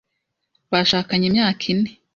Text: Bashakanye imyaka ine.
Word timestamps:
Bashakanye 0.71 1.25
imyaka 1.27 1.63
ine. 1.73 1.89